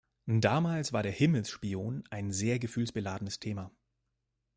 [0.25, 3.69] Damals war der "Himmelsspion" ein sehr gefühlsbeladenes Thema.